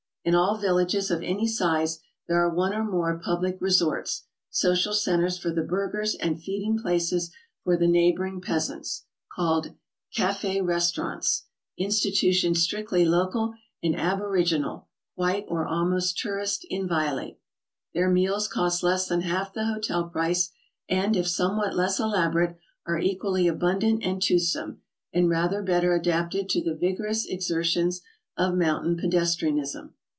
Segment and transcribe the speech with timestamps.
[0.23, 1.97] In all villages of any size
[2.27, 7.31] there are one or more public resorts, social centres for the burghers and feeding places
[7.63, 9.63] for the neighboring peasants, 84 GOING ABROAD?
[9.65, 9.75] called
[10.15, 11.45] cafe restaurants,
[11.75, 17.39] institutions strictly local and aborigi nal, quite or almost tourist inviolate.
[17.95, 20.51] Their meals cost less than half the hotel price,
[20.87, 24.81] and, if somewhat less elaborate, are equally abundant and toothsome,
[25.11, 28.01] and rather better adapted to the vigorous exertions
[28.37, 29.93] of mountain pedestrianism.